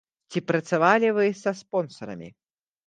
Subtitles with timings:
[0.31, 2.29] Ці працавалі вы са спонсарамі?